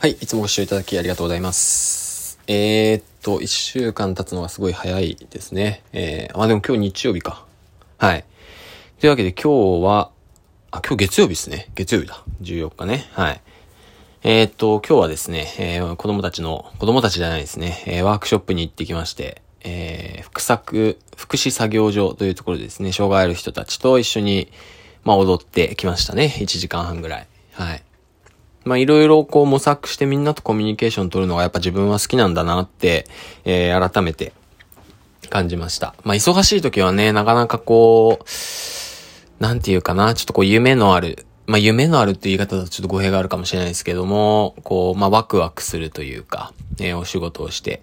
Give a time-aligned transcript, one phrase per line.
[0.00, 2.38] はい、いつもご視聴いただきありがとうございます。
[2.46, 5.82] えー、っと、一週間経つのがすごい早いですね。
[5.92, 7.44] えー、あ、でも今日日曜日か。
[7.96, 8.24] はい。
[9.00, 10.12] というわけで今日は、
[10.70, 11.68] あ、今日月曜日ですね。
[11.74, 12.22] 月曜日だ。
[12.42, 13.08] 14日ね。
[13.10, 13.40] はい。
[14.22, 24.46] えー、っと、今日はですね、えー、子供たちの、子供たちじゃないですね、えー、ワークショップに行ってきまして、えー、福作、福祉作業所というところでですね、障害ある人たちと一緒に、
[25.02, 26.32] まあ踊ってきましたね。
[26.38, 27.26] 1時間半ぐらい。
[27.54, 27.82] はい。
[28.68, 33.06] まあいろいろこう模索してみんなとコミュニケーション取るのがやっぱ自分は好きなんだなって、
[33.44, 34.34] えー、改めて
[35.30, 35.94] 感じました。
[36.04, 47.82] まあ忙しい時はね、なかなかこう、なんていうかな、ちょっとこう夢のある、まあ夢のあるって言い方だとちょっと語弊があるかもしれないですけども、こう、まあワクワクするというか、えーお仕事をして、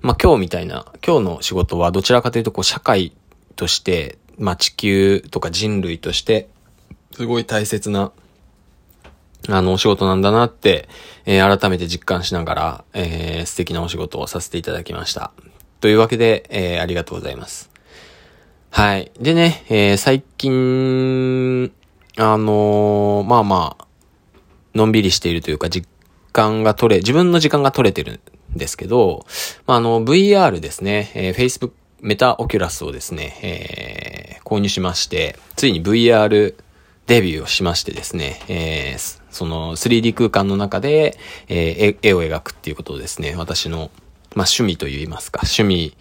[0.00, 3.12] まあ今日みたいな、今日の仕事はどちらかというとこう社会
[3.56, 6.48] として、まあ地球とか人類として、
[7.12, 8.12] すごい大切な、
[9.48, 10.88] あの、お仕事なんだなって、
[11.24, 15.32] えー改めて実感しながら、えー素敵なお仕事をさせていただきました。
[15.80, 17.70] というわけで、えーありがとうございます。
[18.70, 19.10] はい。
[19.20, 21.72] でね、えー最近、
[22.16, 23.86] あのまあまあ、
[24.74, 25.88] のんびりしているというか、実
[26.32, 28.20] 感が取れ、自分の時間が取れてる
[28.54, 29.24] んですけど、
[29.66, 36.54] まあ、あの、VR ですね、えー Facebook、メタオキュラスをですね、えー購入しまして、ついに VR
[37.10, 43.90] デビューをしましてですね、えーその 3D 空間の中で、えー絵を描くっていうことをですね、私の、
[44.36, 45.96] まあ、趣味と言いますか、趣味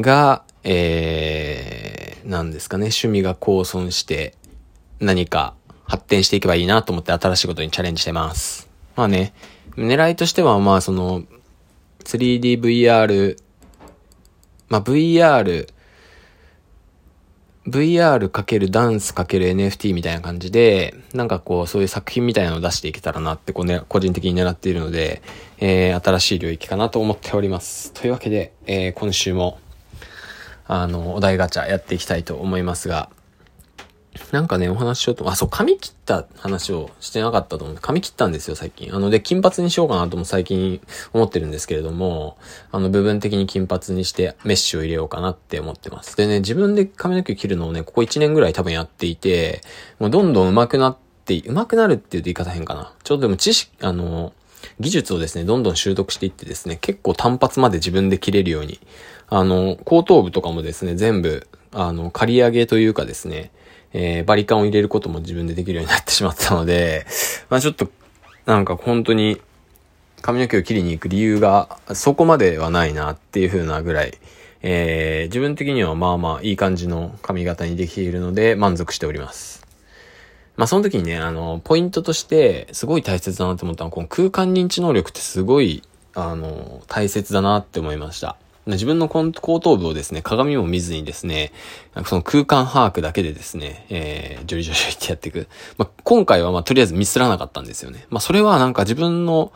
[0.00, 4.36] が、えー、なんですかね、趣味が構存して
[5.00, 8.68] 何か発展していけばいいなと思って新しいことにチャレンジしてます。
[8.94, 9.34] まあね、
[9.76, 11.24] 狙いとしてはまあその
[12.04, 13.36] 3DVR、
[14.68, 15.73] まあ VR、
[17.66, 25.22] VR かけるダンスかける NFT みたいな感じで、なんかこう、そういう作品みたいなのを出していけたらなって、こうね、個人的に狙っているので、
[25.58, 27.92] えー、新しい領域かなと思っております。
[27.94, 29.58] というわけで、えー、今週も、
[30.66, 33.08] あの、お題ガチャやっていきたいと思いますが、
[34.32, 37.76] なんかね、お話ししようと、あ、そう、髪切った話をしてなかったと思う。
[37.80, 38.94] 髪切ったんですよ、最近。
[38.94, 40.80] あの、で、金髪にしようかなとも最近
[41.12, 42.36] 思ってるんですけれども、
[42.70, 46.16] あの、部分的に金髪にしてメッシュを入れようかなって思ってます。
[46.16, 49.62] でね、自分で髪の毛切るのをね、ここ1年ぐらい多分やっていて、
[49.98, 52.92] もうどんどん上手くなって、上手くなるっていうと言い方変かな。
[53.02, 54.32] ちょっとでも知識、あの、
[54.80, 58.80] 技術をですね、どんどん習得していってですね、結構単発まで自分で切れるように、
[59.28, 63.50] あの、後頭部とかもですね、全部、あの、刈り上げというかですね、
[63.94, 67.06] えーバリカンを入れることも自分でできるようになってしまったので、
[67.48, 67.88] まあちょっと、
[68.44, 69.40] なんか本当に、
[70.20, 74.18] 髪の毛を切りに行く理由がそこまではないなっていう風なぐらい、
[74.62, 79.64] えー自分的にはまあまあいい感じの髪型にできているので満足しております。
[80.56, 85.82] まあその時にね、あの、ポイントとしてすごい大切だなって思ったのは、この空間認知能力ってすごい、
[86.14, 88.36] あの、大切だなって思いました。
[88.66, 91.52] 自分の後頭部をですね、鏡も見ずにですね、
[92.06, 95.48] その空間把握だけでですね、えー、ジョリジョリジョリってやっていく。
[95.76, 98.06] まあ、今回はまあ、とりあえずミスらなかったんですよね。
[98.08, 99.52] まあ、それはなんか自分の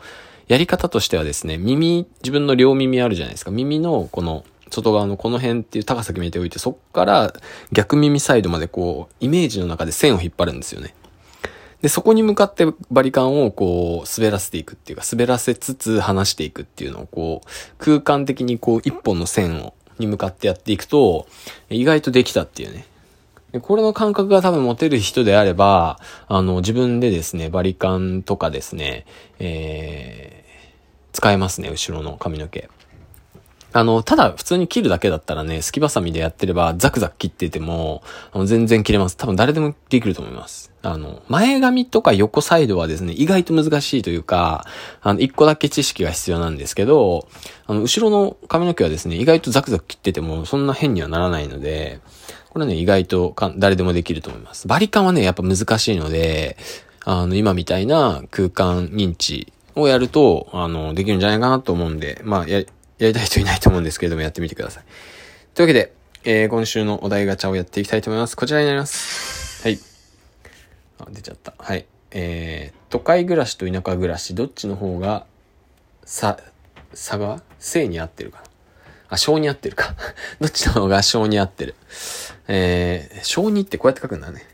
[0.47, 3.51] やり方としてはですね、耳、自分の両耳あるじゃないですか。
[3.51, 7.33] 耳のこの、外側のこの辺っていう高さ決めておいて、そっから
[7.71, 10.93] 逆耳サイドまでこう、イメージの中で線を引っ張るんですよね。
[11.81, 21.27] で、そこに向かってバリカンをこう、滑らせていくっていうか、滑らせつつ離していくっていうのをこう、空間的にこう、一本の線を、に向かってやっていくと、
[21.69, 22.85] 意外とできたっていうね。
[23.51, 29.05] でこれの感覚が多分持てる人であれば、あの、自分でですね、バリカンとかですね、
[29.39, 32.69] えー、使えますね、後ろの髪の毛。
[33.71, 39.17] あの、ただ普通に切るだけだったらね、すきばさみでやってればザクザク切ってても、あの全然切れます。
[39.17, 40.71] 多分誰でもできると思います。
[40.81, 44.65] あの、前髪とか横サイドはですね、意外と難しいというか、
[45.01, 47.27] あの、一個だけ知識が必要なんですけど、
[47.67, 51.99] あの、後ろの髪の毛はですね、意外とザクザク切ってても、そんな変にはならないので、
[52.49, 54.67] これね、意外とか誰でもできると思います。
[54.67, 56.57] バリカンはね、やっぱ難しいので、
[57.05, 62.63] あの、今みたいな空間認知をやると、あの、できるんじゃないかなと思うんで、まあ、や、
[62.99, 64.83] やりたい人いないと思うんですけれども、やってみてください。
[65.55, 65.93] というわけで、
[66.25, 68.35] えー、今週のお題ガチャをやっていきたいと思います。
[68.35, 69.63] こちらになります。
[69.63, 69.79] はい。
[70.99, 71.53] あ、出ちゃった。
[71.57, 71.85] はい。
[72.11, 75.25] えー、都会暮らしと田舎暮らし、どっちの方が、
[76.03, 76.37] さ、
[76.93, 78.43] 差が正に合ってるかな？
[79.09, 79.95] あ、小に合ってるか。
[80.41, 81.75] どっちの方が小に合ってる？
[82.47, 84.45] えー、小にってこうやって書くんだね。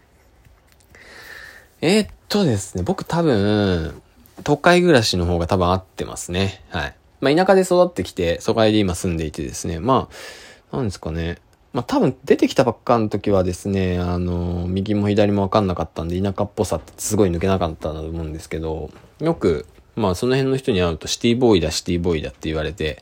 [1.82, 4.02] えー、っとですね、僕多分、
[4.44, 6.64] 都会暮らしの方が多分合ってますね。
[6.70, 6.96] はい。
[7.26, 10.10] まあ、田舎で育ってきて、都会で今住んでいてですね、ま
[10.72, 11.40] あ、なんですかね。
[11.74, 23.02] まあ多分出てきたばっかの時はですね、あの、右も左もわかんなかったんで、田舎っぽさってすごい抜けなかったんだと思うんですけど、よく、まあその辺の人に会うとシティボーイだ、シティボーイだって言われて、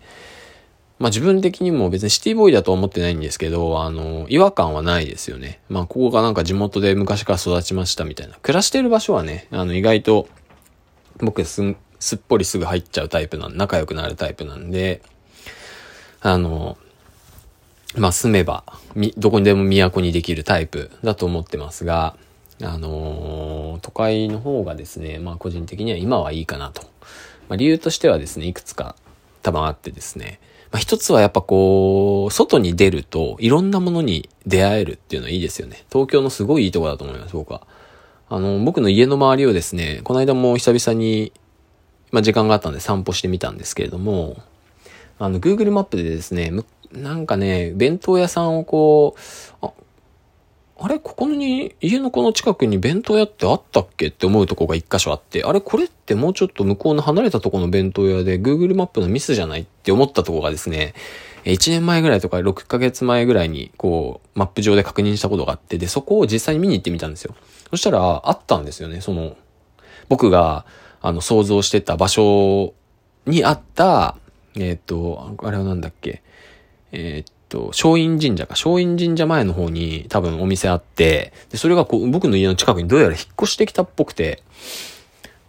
[1.00, 5.60] まあ自分的にも別にシティボーイだとは思ってないんですけど、あの、違和感はないですよね。
[5.68, 8.38] まあここがなんか地元で昔から育ちましたみたいな。
[8.42, 10.30] 暮らしてる場所はね、あの意外と
[11.20, 15.02] 僕すん、すっぽりすぐ入っちゃうタイプなん、仲良くなるタイプなんで、
[16.20, 16.78] あの、
[17.96, 22.18] まあ住めば、み、どこにでも都にできるタイプだと思ってますが、
[22.62, 26.82] あのー、都会の方がですね、まあ個人的には今はいいかなと。
[27.48, 28.98] まあ理由としてはですね、いくつか
[29.42, 30.42] 多分あってですね、
[30.74, 35.86] まあ一つはやっぱこう、外に出るといろんなものに出会えるっていうのはいいですよね。
[35.90, 37.66] 東京のすごいいいとこだと思います、僕は。
[38.28, 41.32] あの、僕の家の周りをですね、この間も久々に、
[42.14, 44.38] まあ時間があったんで散歩してみたんですけれども、
[45.20, 46.52] あの、Google マップでですね、
[46.92, 49.16] なんかね、弁当屋さんをこ
[49.62, 49.72] う、あ、
[50.80, 54.08] あれここに、家のこの近くに弁当屋ってあったっけ？
[54.08, 59.62] って思うとこが一箇所あって、あれこれってもうちょっと向こうの離れたとこの弁当屋で Google マップのミスじゃない？
[59.62, 60.94] って思ったとこがですね、
[61.46, 67.34] 1年前ぐらいとか6ヶ月前ぐらいに、こう、マップ上で確認したことがあって、で、そこを実際に見に行ってみたんですよ。
[67.70, 69.36] そしたら、あったんですよね、その、
[70.10, 70.66] 僕が、
[71.04, 72.74] あの、想像してた場所
[73.28, 74.16] にあった、
[74.56, 76.24] えっ、ー、と、あれはなんだっけ、
[76.92, 84.42] えー、っと、松陰神社か、松陰神社前の方に多分お店あって、で、それがこう、僕の家の近くにどうやら引っ越してきたっぽくて、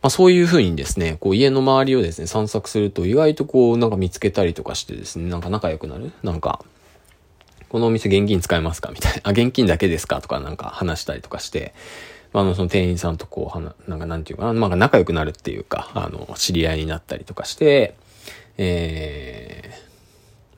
[0.02, 6.12] まあそういう風にですね、こう家の周りをですね、散策すると意外とこうなんか見つけたりとかしてですね、なんか仲良くなる？
[6.22, 6.62] なんか、
[7.70, 8.90] このお店現金使えますか？
[8.90, 9.20] みたいな。
[9.24, 10.20] あ、現金だけですか？
[10.20, 11.72] とかなんか話したりとかして、
[12.40, 17.94] あ、の、その店員さんとこう、はな、なんかなんていうかな、まあ仲良くなるっていうか、あの、知り合いになったりとかして、
[18.58, 19.72] え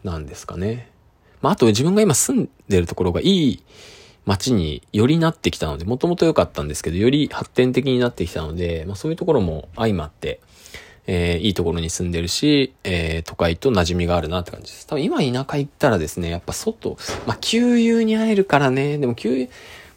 [0.05, 0.90] ー、なんですかね。
[1.43, 3.62] まあ、あと自分が今住んでるところがいい
[4.25, 10.40] 街によりなってきたので、もともと良かったんですけど、より発展的になってきたので、まあそういうところも相まって、
[11.06, 14.87] えー、いいところに住んでるし、えー、都会と馴染みがあるなって感じです。
[14.87, 16.96] 多分今田舎行ったらですね、やっぱ外、
[17.26, 19.49] まあ給油に会えるからね、でも給油、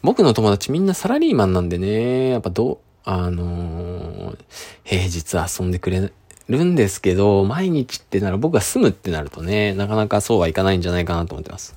[0.02, 4.36] 僕の友達みんなサラリーマンなんでね、やっぱど、あのー、
[4.84, 6.10] 平日遊んでくれ
[6.48, 11.76] るんですけど、毎日ってなら僕が住むってなるとね、なかなかそうはいかないんじゃないかなと思ってます。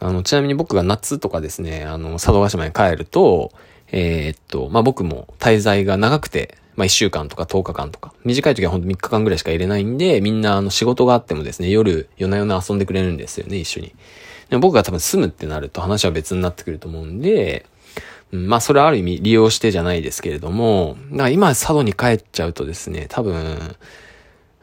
[0.00, 3.52] あの、ちなみに僕が夏とかですね、あの、佐渡島に帰ると、
[3.92, 13.94] えー、っと、まあ、僕も滞在が長くて、まあ、1週間とか10日間とか、短い時はほんと3日間ぐらいしか入れないんで、みんなあの仕事があってもですね、夜、夜な夜な遊んでくれるんですよね、一緒に。
[14.48, 17.66] でも僕が多分住むってなると話は別になってくると思うんで、
[18.32, 23.76] うん、まあそれはある意味利用してじゃないですけれども、だから今佐渡に帰っちゃうとですね、多分、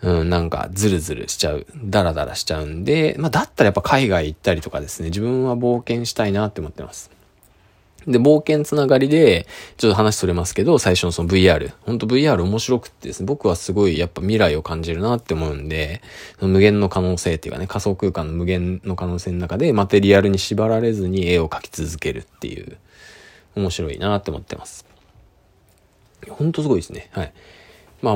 [0.01, 7.09] うん、なんかズルズルしちゃう、ダラダラしちゃうんで、まあだったらやっぱ海外行ったりとかですね、自分は冒険したいなって思ってます。
[8.07, 9.47] で、冒険つながりで、
[9.77, 11.73] ちょっと話それますけど、最初のその VR。
[11.81, 16.01] ほんと VR 面白くってですね、僕はすごいやっぱ未来を感じるなって思うんで、
[16.41, 22.77] 無限の可能性っていうかね、仮想空間の無限の可能性の中で、マテリアルに縛られずに絵を描き続けるっていう、
[23.55, 24.85] 面白いなって思ってます。
[26.29, 27.09] ほんとすごいですね。
[27.11, 27.33] はい。
[28.01, 28.15] まあ、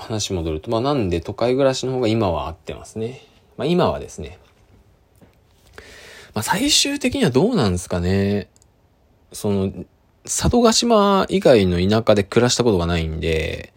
[0.00, 3.22] 話戻ると、まあなんで都会暮らしの方が今は合ってますね。
[3.56, 4.38] まあ今はですね。
[6.34, 8.48] まあ最終的にはどうなんですかね。
[9.32, 9.72] その、
[10.24, 13.72] 佐渡島以外の田舎で暮らしたことがないんで、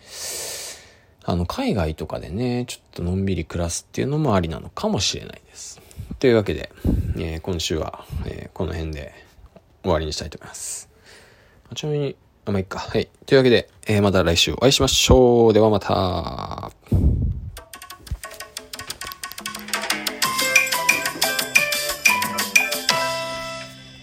[1.24, 5.82] あの、海外とかでね、ちょっとのんびり暮らすっていうのもありなのかもしれないです。
[6.20, 6.70] というわけで、
[7.18, 9.14] えー、今週は、えー、この辺で
[9.84, 10.90] 終わりにしたいと思います。
[11.76, 12.80] ちなみに、あ、まあ、いっか。
[12.80, 13.08] はい。
[13.26, 15.54] というわけで、えー、また来週お会いしましょう。
[15.54, 16.72] ではまた。